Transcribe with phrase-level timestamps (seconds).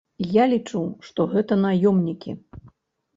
[0.41, 0.79] Я лічу,
[1.09, 2.31] што гэта наёмнікі.